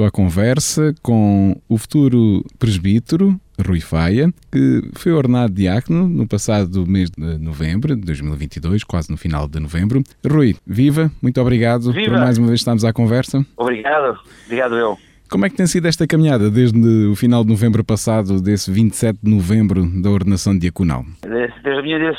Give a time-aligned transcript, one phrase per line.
[0.00, 6.86] Estou à conversa com o futuro presbítero Rui Faia, que foi ordenado diácono no passado
[6.86, 10.02] mês de novembro de 2022, quase no final de novembro.
[10.26, 12.12] Rui, viva, muito obrigado viva.
[12.12, 13.44] por mais uma vez estarmos à conversa.
[13.58, 14.96] Obrigado, obrigado eu.
[15.30, 19.18] Como é que tem sido esta caminhada desde o final de novembro passado, desse 27
[19.22, 21.04] de novembro da ordenação diaconal?
[21.20, 22.14] Desde, desde a minha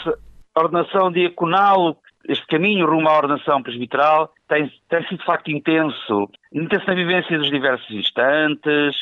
[0.55, 6.29] ordenação diaconal, este caminho rumo à ordenação presbiteral tem, tem sido de facto intenso.
[6.53, 8.95] Intenso na vivência dos diversos instantes,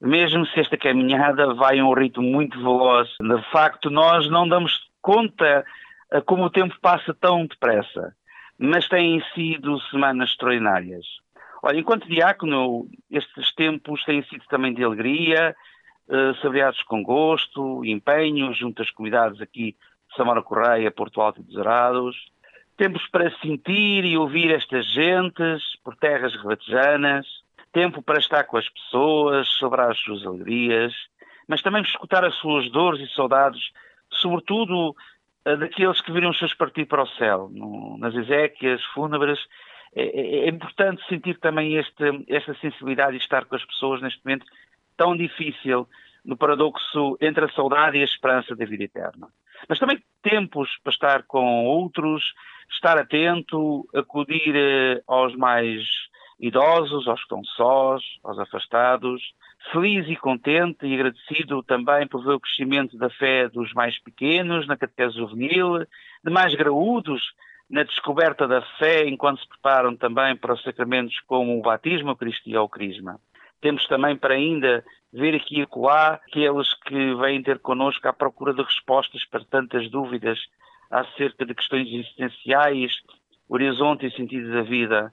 [0.00, 3.08] mesmo se esta caminhada vai a um ritmo muito veloz.
[3.20, 5.64] De facto, nós não damos conta
[6.24, 8.14] como o tempo passa tão depressa,
[8.58, 11.04] mas têm sido semanas extraordinárias.
[11.62, 15.56] Olha, enquanto diácono, estes tempos têm sido também de alegria,
[16.08, 21.44] uh, saboreados com gosto, empenho, junto às comunidades aqui de Samara Correia, Porto Alto e
[21.44, 22.16] dos Arados.
[22.76, 27.26] Tempos para sentir e ouvir estas gentes por terras rebatejanas.
[27.72, 30.94] Tempo para estar com as pessoas, celebrar as suas alegrias,
[31.46, 33.70] mas também escutar as suas dores e saudades,
[34.10, 39.38] sobretudo uh, daqueles que viram os seus partir para o céu, no, nas exéquias fúnebres
[39.96, 44.20] é, é, é, importante sentir também este, esta sensibilidade e estar com as pessoas neste
[44.22, 44.44] momento
[44.94, 45.88] tão difícil,
[46.26, 49.28] no paradoxo entre a saudade e a esperança da vida eterna.
[49.68, 52.34] Mas também tempos para estar com outros,
[52.70, 55.82] estar atento, acudir eh, aos mais
[56.38, 59.22] idosos, aos que estão sós, aos afastados,
[59.72, 64.66] feliz e contente e agradecido também por ver o crescimento da fé dos mais pequenos
[64.66, 65.78] na catequese juvenil,
[66.24, 67.22] de mais graúdos
[67.70, 72.16] na descoberta da fé enquanto se preparam também para os sacramentos como o batismo, o
[72.16, 73.18] Cristo e o Crisma.
[73.60, 78.52] Temos também para ainda ver aqui e acolá aqueles que vêm ter connosco à procura
[78.52, 80.38] de respostas para tantas dúvidas
[80.90, 82.92] acerca de questões existenciais,
[83.48, 85.12] horizonte e sentido da vida.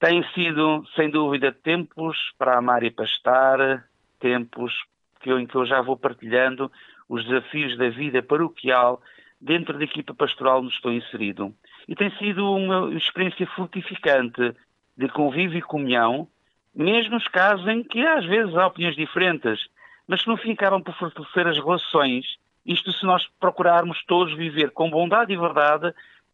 [0.00, 4.72] Têm sido, sem dúvida, tempos para amar e para estar, tempos
[5.20, 6.70] que eu, em que eu já vou partilhando
[7.08, 9.00] os desafios da vida paroquial
[9.40, 11.54] dentro da equipa pastoral onde estou inserido.
[11.86, 14.54] E tem sido uma experiência frutificante
[14.96, 16.28] de convívio e comunhão,
[16.74, 19.60] mesmo nos casos em que às vezes há opiniões diferentes,
[20.06, 22.36] mas que no fim acabam por fortalecer as relações.
[22.64, 25.92] Isto se nós procurarmos todos viver com bondade e verdade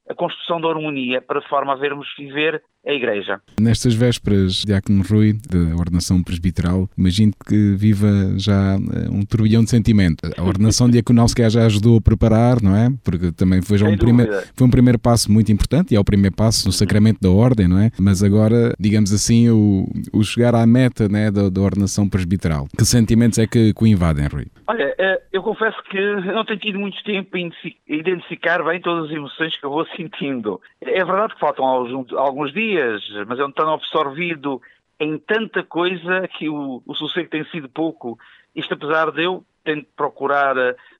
[0.08, 3.40] a construção da harmonia para forma a vermos viver a Igreja.
[3.60, 9.68] Nestas vésperas, Diácono Rui, da ordenação presbiteral, imagino que viva já eh, um turbilhão de
[9.68, 10.22] sentimento.
[10.36, 12.88] A ordenação diaconal se calhar já ajudou a preparar, não é?
[13.04, 16.04] Porque também foi já um primeiro, foi um primeiro passo muito importante e é o
[16.04, 17.90] primeiro passo no sacramento da ordem, não é?
[18.00, 22.66] Mas agora, digamos assim, o, o chegar à meta né, da, da ordenação presbiteral.
[22.76, 24.46] Que sentimentos é que, que o invadem, Rui?
[24.66, 26.00] Olha, eh, eu confesso que
[26.32, 30.58] não tenho tido muito tempo a identificar bem todas as emoções que eu vou sentindo.
[30.80, 34.60] É verdade que faltam alguns dias dias, mas é um tão absorvido
[35.00, 38.18] em tanta coisa que o, o sossego tem sido pouco.
[38.54, 40.54] Isto apesar de eu tento procurar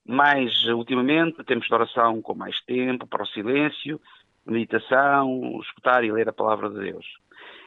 [0.07, 4.01] mais ultimamente, tempos de oração com mais tempo, para o silêncio,
[4.47, 7.07] meditação, escutar e ler a palavra de Deus.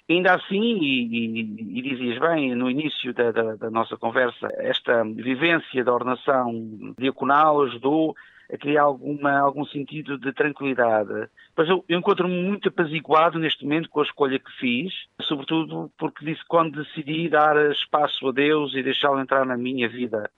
[0.09, 5.03] Ainda assim, e, e, e dizias bem no início da, da, da, nossa conversa, esta
[5.03, 8.15] vivência da ordenação diaconal ajudou
[8.51, 11.29] a criar alguma, algum sentido de tranquilidade.
[11.55, 16.25] Mas eu, eu encontro-me muito apaziguado neste momento com a escolha que fiz, sobretudo porque
[16.25, 20.29] disse quando decidi dar espaço a Deus e deixá-lo entrar na minha vida.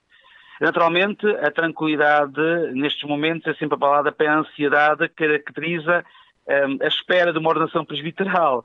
[0.61, 2.39] Naturalmente, a tranquilidade
[2.73, 6.05] nestes momentos é sempre a palavra para a ansiedade que caracteriza
[6.47, 8.63] um, a espera de uma ordenação presbiteral.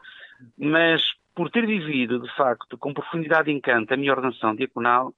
[0.56, 1.02] Mas
[1.34, 5.14] por ter vivido, de facto, com profundidade e encanto a minha ordenação diaconal,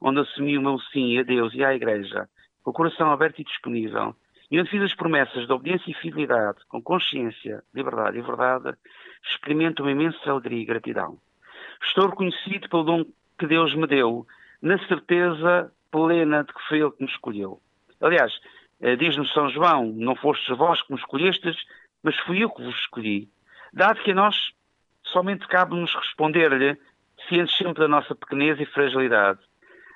[0.00, 2.28] onde assumi o meu sim a Deus e à Igreja,
[2.62, 4.14] com o coração aberto e disponível,
[4.50, 8.76] e onde fiz as promessas de obediência e fidelidade, com consciência, liberdade e verdade,
[9.24, 11.18] experimento uma imensa alegria e gratidão.
[11.82, 13.04] Estou reconhecido pelo dom
[13.38, 14.26] que Deus me deu,
[14.60, 17.60] na certeza plena de que foi Ele que me escolheu.
[18.00, 18.32] Aliás,
[18.80, 21.56] eh, diz-nos São João, não fostes vós que me escolhestes,
[22.02, 23.28] mas fui eu que vos escolhi.
[23.72, 24.52] Dado que a nós
[25.04, 26.76] somente cabe-nos responder-lhe,
[27.28, 29.40] cientes sempre da nossa pequenez e fragilidade.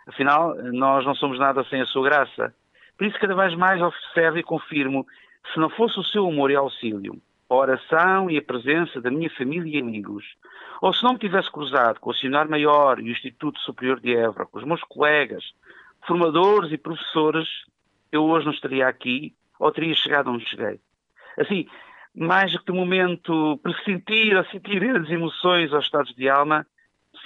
[0.06, 2.54] Afinal, nós não somos nada sem a sua graça.
[2.96, 5.06] Por isso, cada vez mais observo e confirmo,
[5.52, 9.30] se não fosse o seu amor e auxílio, a oração e a presença da minha
[9.30, 10.24] família e amigos,
[10.80, 14.14] ou se não me tivesse cruzado com o Seminário Maior e o Instituto Superior de
[14.14, 15.44] Évora, com os meus colegas,
[16.06, 17.48] formadores e professores,
[18.10, 20.80] eu hoje não estaria aqui ou teria chegado onde cheguei.
[21.38, 21.66] Assim,
[22.14, 26.66] mais do que momento pressentir ou sentir as emoções aos estados de alma,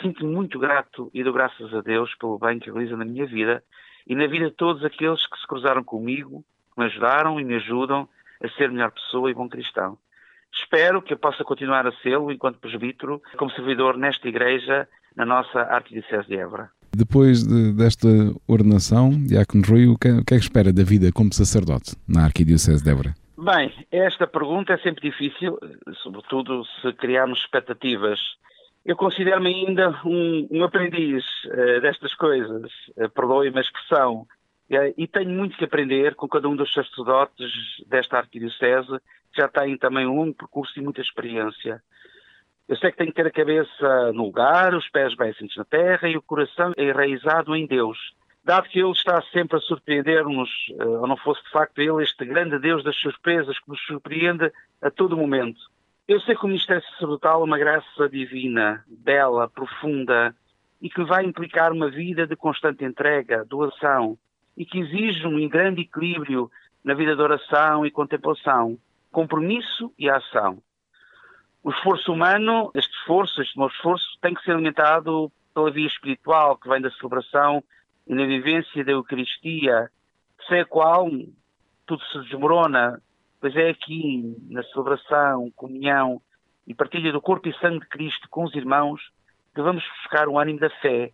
[0.00, 3.62] sinto-me muito grato e dou graças a Deus pelo bem que realiza na minha vida
[4.06, 6.44] e na vida de todos aqueles que se cruzaram comigo,
[6.74, 8.08] que me ajudaram e me ajudam
[8.42, 9.98] a ser melhor pessoa e bom cristão.
[10.52, 15.60] Espero que eu possa continuar a sê-lo enquanto presbítero, como servidor nesta igreja, na nossa
[15.60, 16.70] Arquidiocese de Évora.
[16.92, 18.08] Depois de, desta
[18.48, 22.24] ordenação, Diácono Rui, o que, o que é que espera da vida como sacerdote na
[22.24, 23.14] Arquidiocese de Évora?
[23.38, 25.58] Bem, esta pergunta é sempre difícil,
[26.02, 28.18] sobretudo se criarmos expectativas.
[28.84, 34.26] Eu considero-me ainda um, um aprendiz uh, destas coisas, uh, perdoe-me a expressão,
[34.70, 37.52] uh, e tenho muito que aprender com cada um dos sacerdotes
[37.86, 38.98] desta arquidiocese,
[39.32, 41.82] que já têm também um longo percurso e muita experiência.
[42.66, 45.64] Eu sei que tenho que ter a cabeça no lugar, os pés bem assentos na
[45.64, 47.98] terra e o coração enraizado em Deus.
[48.42, 50.48] Dado que Ele está sempre a surpreender-nos,
[50.78, 54.50] ou não fosse de facto Ele este grande Deus das surpresas que nos surpreende
[54.80, 55.60] a todo momento.
[56.10, 60.34] Eu sei que o ministério sacerdotal é uma graça divina, bela, profunda,
[60.82, 64.18] e que vai implicar uma vida de constante entrega, doação,
[64.56, 66.50] e que exige um grande equilíbrio
[66.82, 68.76] na vida de oração e contemplação,
[69.12, 70.60] compromisso e ação.
[71.62, 76.56] O esforço humano, este esforço, este meu esforço, tem que ser alimentado pela via espiritual,
[76.56, 77.62] que vem da celebração
[78.08, 79.88] e na vivência da Eucaristia,
[80.48, 81.08] sem a qual
[81.86, 83.00] tudo se desmorona,
[83.40, 86.20] pois é aqui, na celebração, comunhão
[86.66, 89.00] e partilha do corpo e sangue de Cristo com os irmãos,
[89.54, 91.12] que vamos buscar o ânimo da fé,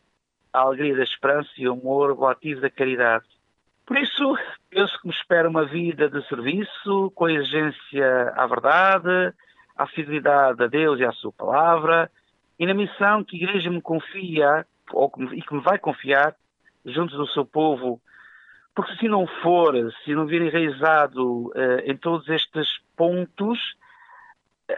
[0.52, 3.24] a alegria da esperança e o amor relativo da caridade.
[3.86, 4.36] Por isso,
[4.68, 9.32] penso que me espera uma vida de serviço, com a exigência à verdade,
[9.76, 12.10] à fidelidade a Deus e à Sua palavra
[12.58, 15.78] e na missão que a Igreja me confia ou que me, e que me vai
[15.78, 16.34] confiar
[16.84, 18.00] junto do seu povo.
[18.76, 19.74] Porque se não for,
[20.04, 23.58] se não vir enraizado uh, em todos estes pontos,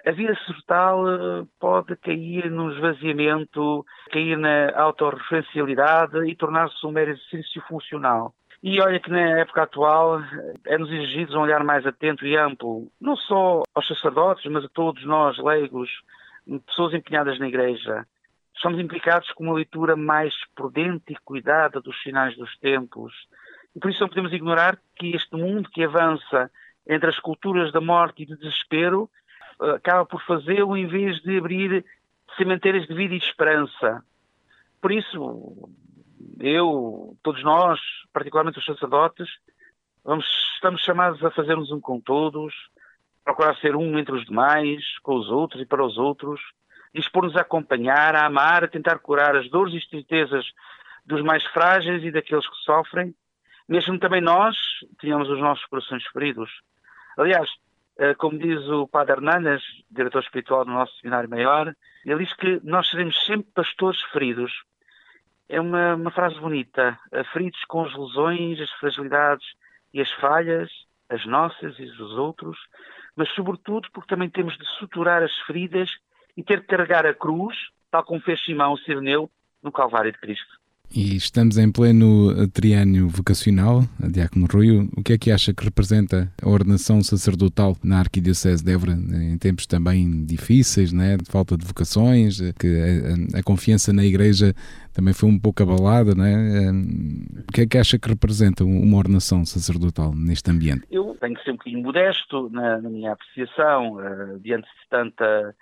[0.07, 7.11] a vida sacerdotal uh, pode cair no esvaziamento, cair na autorreferencialidade e tornar-se um mero
[7.11, 8.33] exercício funcional.
[8.63, 10.21] E olha que na época atual
[10.65, 15.05] é-nos exigido um olhar mais atento e amplo, não só aos sacerdotes, mas a todos
[15.05, 15.91] nós, leigos,
[16.67, 18.07] pessoas empenhadas na Igreja.
[18.61, 23.13] Somos implicados com uma leitura mais prudente e cuidada dos sinais dos tempos.
[23.75, 26.51] E por isso não podemos ignorar que este mundo que avança
[26.87, 29.11] entre as culturas da morte e do desespero
[29.61, 31.85] eh, acaba por fazê-lo em vez de abrir
[32.37, 34.03] cemitérios de vida e esperança.
[34.81, 35.71] Por isso,
[36.41, 37.81] eu, todos nós,
[38.13, 39.29] particularmente os sacerdotes,
[40.05, 42.55] vamos, estamos chamados a fazermos um com todos,
[43.25, 46.41] procurar ser um entre os demais, com os outros e para os outros,
[46.95, 50.47] dispor-nos a acompanhar, a amar, a tentar curar as dores e tristezas
[51.05, 53.15] dos mais frágeis e daqueles que sofrem,
[53.69, 54.57] mesmo também nós
[55.01, 56.51] tínhamos os nossos corações feridos.
[57.17, 57.51] Aliás,
[57.99, 61.75] eh, como diz o Padre Hernanas, diretor espiritual do nosso seminário maior,
[62.05, 64.53] ele diz que nós seremos sempre pastores feridos,
[65.49, 66.99] é uma, uma frase bonita.
[67.33, 69.47] Feridos com as lesões, as fragilidades
[69.95, 70.71] e as falhas,
[71.09, 72.59] as nossas e dos outros,
[73.17, 75.91] mas sobretudo porque também temos de suturar as feridas
[76.37, 77.57] e ter de carregar a cruz,
[77.91, 79.31] tal como fez Simão Sireneu
[79.63, 80.58] no Calvário de Cristo.
[80.95, 84.89] E estamos em pleno triânio vocacional, Diácono Rui.
[84.97, 89.37] O que é que acha que representa a ordenação sacerdotal na Arquidiocese de Évora, em
[89.37, 92.67] tempos também difíceis, né, de falta de vocações, que
[93.35, 94.55] a, a confiança na Igreja
[94.95, 96.73] também foi um pouco abalada, né?
[97.49, 100.85] O que é que acha que representa uma ordenação sacerdotal neste ambiente?
[100.91, 105.55] Eu tenho que ser um bocadinho modesto na, na minha apreciação, uh, diante de tanta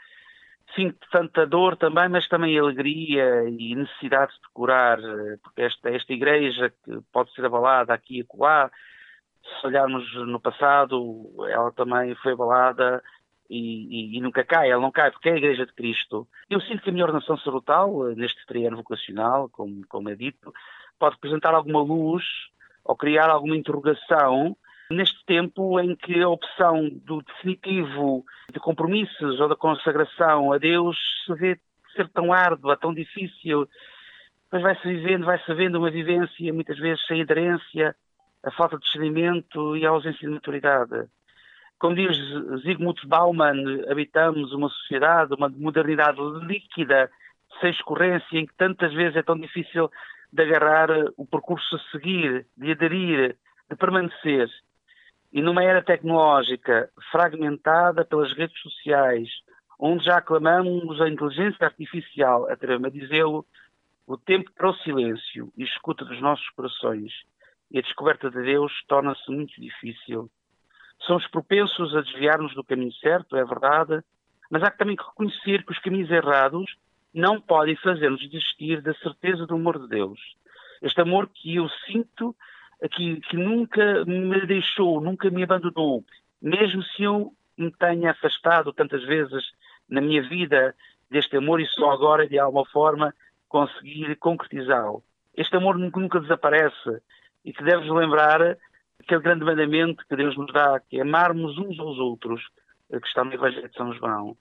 [0.74, 6.12] sinto tanta dor também, mas também alegria e necessidade de curar, eh, porque esta, esta
[6.12, 8.70] igreja que pode ser abalada aqui e acolá,
[9.60, 13.02] se olharmos no passado, ela também foi abalada
[13.48, 16.26] e, e, e, nunca cai, ela não cai, porque é a Igreja de Cristo.
[16.50, 20.52] Eu sinto que a minha ordenação sacerdotal, eh, neste triano vocacional, como, como é dito,
[20.98, 22.24] pode representar alguma luz
[22.84, 24.56] ou criar alguma interrogação
[24.90, 30.96] Neste tempo em que a opção do definitivo de compromissos ou da consagração a Deus
[31.24, 31.60] se vê
[31.94, 33.68] ser tão árdua, tão difícil,
[34.52, 37.96] mas vai-se vivendo, vai-se vendo uma vivência muitas vezes sem aderência,
[38.44, 41.08] a falta de discernimento e a ausência de maturidade.
[41.78, 42.16] Como diz
[42.62, 47.10] Zygmunt Bauman, habitamos uma sociedade, uma modernidade líquida,
[47.60, 49.90] sem escorrência, em que tantas vezes é tão difícil
[50.32, 53.36] de agarrar o percurso a seguir, de aderir,
[53.68, 54.48] de permanecer.
[55.36, 59.28] E numa era tecnológica fragmentada pelas redes sociais,
[59.78, 63.44] onde já aclamamos a inteligência artificial, atrevo-me a dizê-lo,
[64.06, 67.12] o tempo para o silêncio e escuta dos nossos corações
[67.70, 70.30] e a descoberta de Deus torna-se muito difícil.
[71.00, 74.02] Somos propensos a desviar-nos do caminho certo, é verdade,
[74.50, 76.74] mas há também que reconhecer que os caminhos errados
[77.12, 80.18] não podem fazer-nos desistir da certeza do amor de Deus.
[80.80, 82.34] Este amor que eu sinto
[82.90, 86.04] que, que nunca me deixou, nunca me abandonou,
[86.40, 89.44] mesmo se eu me tenha afastado tantas vezes
[89.88, 90.74] na minha vida
[91.10, 93.14] deste amor e só agora, de alguma forma,
[93.48, 95.02] conseguir concretizá-lo.
[95.34, 97.00] Este amor nunca desaparece
[97.44, 98.56] e que deves lembrar
[99.00, 102.42] aquele grande mandamento que Deus nos dá, que é amarmos uns aos outros,
[102.90, 104.36] que está no Evangelho de São João.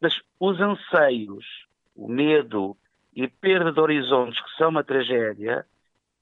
[0.00, 2.76] Mas os anseios, o medo
[3.14, 5.64] e a perda de horizontes, que são uma tragédia,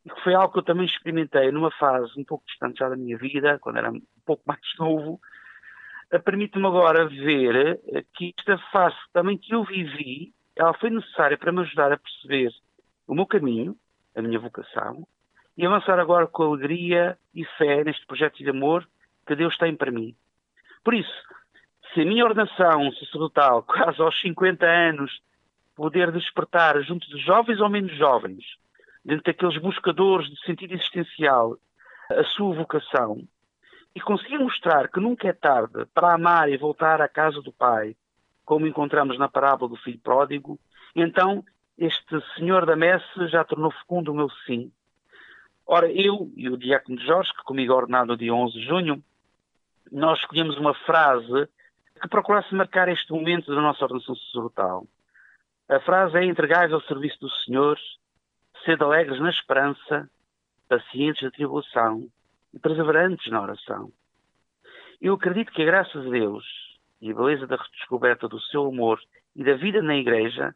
[0.08, 3.16] que foi algo que eu também experimentei numa fase um pouco distante já da minha
[3.16, 5.20] vida, quando era um pouco mais novo,
[6.10, 11.38] eh, permite-me agora ver eh, que esta fase também que eu vivi, ela foi necessária
[11.38, 12.52] para me ajudar a perceber
[13.06, 13.76] o meu caminho,
[14.14, 15.06] a minha vocação,
[15.56, 18.86] e avançar agora com alegria e fé neste projeto de amor
[19.26, 20.14] que Deus tem para mim.
[20.84, 21.12] Por isso,
[21.92, 25.20] se a minha ordenação sacerdotal, quase aos 50 anos,
[25.74, 28.44] poder despertar junto de jovens ou menos jovens,
[29.04, 31.56] dentro daqueles buscadores de sentido existencial,
[32.10, 33.26] a sua vocação,
[33.94, 37.96] e conseguir mostrar que nunca é tarde para amar e voltar à casa do Pai,
[38.44, 40.58] como encontramos na parábola do filho pródigo,
[40.94, 41.44] então
[41.78, 44.70] este senhor da messe já tornou fecundo o meu sim.
[45.66, 49.02] Ora, eu e o diácono Jorge, que comigo é ordenado no dia 11 de junho,
[49.90, 51.48] nós escolhemos uma frase
[52.00, 54.86] que procurasse marcar este momento da nossa ordenação sacerdotal.
[55.68, 57.78] A frase é entregai ao serviço do Senhor,
[58.64, 60.08] sede alegres na esperança,
[60.68, 62.08] pacientes na tribulação
[62.52, 63.92] e perseverantes na oração.
[65.00, 66.44] Eu acredito que a graça de Deus
[67.00, 69.00] e a beleza da redescoberta do seu amor
[69.36, 70.54] e da vida na Igreja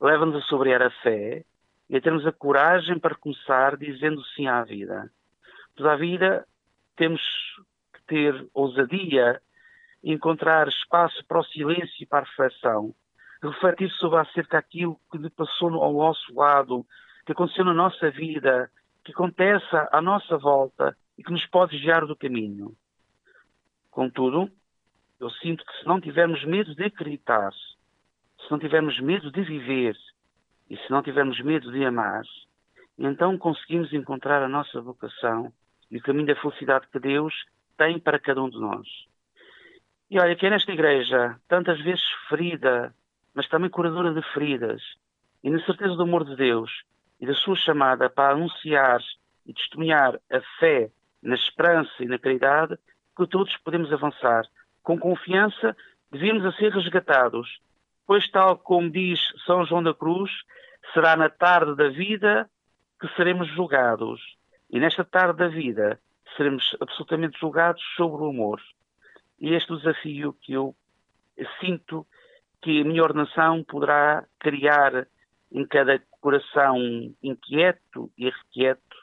[0.00, 1.44] leva-nos a sobrear a fé
[1.88, 5.10] e a termos a coragem para começar dizendo sim à vida.
[5.76, 6.46] Pois à vida
[6.96, 7.20] temos
[7.92, 9.40] que ter ousadia,
[10.02, 12.94] encontrar espaço para o silêncio e para a reflexão,
[13.42, 16.84] refletir sobre acerca daquilo que lhe passou ao nosso lado,
[17.26, 18.70] que aconteceu na nossa vida,
[19.04, 22.72] que acontece à nossa volta e que nos pode desviar do caminho.
[23.90, 24.48] Contudo,
[25.18, 29.96] eu sinto que se não tivermos medo de acreditar, se não tivermos medo de viver
[30.70, 32.22] e se não tivermos medo de amar,
[32.96, 35.52] então conseguimos encontrar a nossa vocação
[35.90, 37.34] e o caminho da felicidade que Deus
[37.76, 38.86] tem para cada um de nós.
[40.08, 42.94] E olha, que é nesta igreja, tantas vezes ferida,
[43.34, 44.80] mas também curadora de feridas,
[45.42, 46.70] e na certeza do amor de Deus
[47.20, 49.00] e da sua chamada para anunciar
[49.46, 50.90] e testemunhar a fé
[51.22, 52.78] na esperança e na caridade,
[53.16, 54.44] que todos podemos avançar
[54.82, 55.76] com confiança,
[56.10, 57.60] devemos a ser resgatados,
[58.06, 60.30] pois tal como diz São João da Cruz,
[60.92, 62.48] será na tarde da vida
[63.00, 64.20] que seremos julgados.
[64.70, 65.98] E nesta tarde da vida
[66.36, 68.60] seremos absolutamente julgados sobre o amor.
[69.38, 70.74] E este é desafio que eu
[71.60, 72.06] sinto
[72.62, 75.06] que a minha ordenação poderá criar
[75.52, 76.76] em cada coração
[77.22, 78.96] inquieto e irrequieto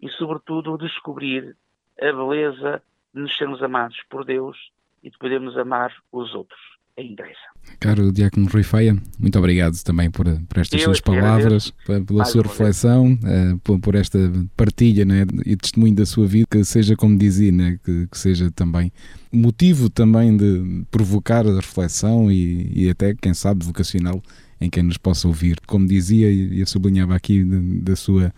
[0.00, 1.56] e, sobretudo, descobrir
[2.00, 2.82] a beleza
[3.14, 4.56] de nos sermos amados por Deus
[5.02, 6.60] e de podermos amar os outros,
[6.96, 7.34] a Igreja.
[7.80, 12.28] Caro Diácono Rui Feia, muito obrigado também por, por estas Eu suas palavras, pela Mais
[12.30, 14.18] sua reflexão, uh, por, por, esta
[14.56, 18.50] partilha né, e testemunho da sua vida, que seja, como dizia, né, que, que seja
[18.50, 18.92] também
[19.32, 24.22] motivo também de provocar a reflexão e, e até, quem sabe, vocacional
[24.60, 25.58] em quem nos possa ouvir.
[25.66, 27.44] Como dizia e eu sublinhava aqui
[27.82, 28.32] da sua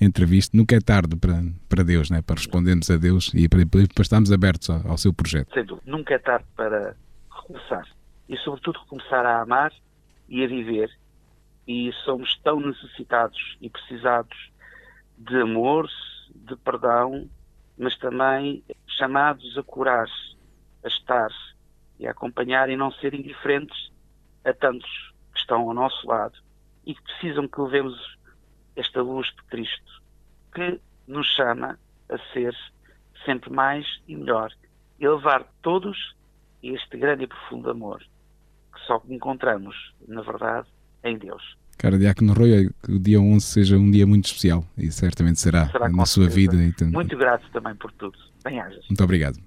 [0.00, 2.20] entrevista, nunca é tarde para, para Deus, né?
[2.22, 5.52] para respondermos a Deus e para, para estarmos abertos ao, ao seu projeto.
[5.54, 6.96] Sem dúvida, nunca é tarde para
[7.30, 7.86] recomeçar
[8.28, 9.72] e, sobretudo, recomeçar a amar
[10.28, 10.90] e a viver.
[11.66, 14.36] E somos tão necessitados e precisados
[15.18, 15.88] de amor,
[16.34, 17.28] de perdão,
[17.78, 18.62] mas também
[18.98, 20.06] chamados a curar,
[20.84, 21.30] a estar
[21.98, 23.90] e a acompanhar e não ser indiferentes
[24.44, 25.14] a tantos
[25.46, 26.36] estão ao nosso lado
[26.84, 28.18] e que precisam que levemos
[28.74, 30.02] esta luz de Cristo,
[30.52, 32.54] que nos chama a ser
[33.24, 34.52] sempre mais e melhor
[34.98, 36.14] e levar todos
[36.62, 38.02] a este grande e profundo amor
[38.74, 39.74] que só encontramos,
[40.06, 40.68] na verdade,
[41.02, 41.56] em Deus.
[41.78, 45.68] Cara, Diácono Rui, que o dia 11 seja um dia muito especial e certamente será,
[45.68, 46.56] será na sua vida.
[46.92, 48.18] Muito grato também por tudo.
[48.42, 48.84] Bem-ajas.
[48.88, 49.38] Muito obrigado.